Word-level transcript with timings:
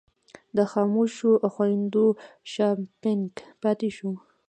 د 0.57 0.59
خاموشو 0.71 1.29
خویندو 1.53 2.05
شاپنګ 2.51 3.25
پاتې 3.61 3.89
شو. 3.97 4.11